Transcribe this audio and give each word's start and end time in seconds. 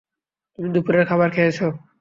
তুমি 0.59 0.67
দুপুরের 0.73 1.03
খাবার 1.09 1.29
খেয়েছ? 1.35 1.59